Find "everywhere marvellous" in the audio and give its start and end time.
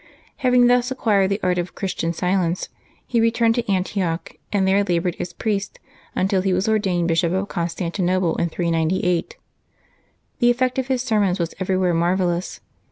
11.59-12.61